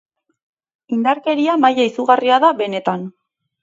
[0.97, 3.11] Indarkeria maila izugarria da, benetan.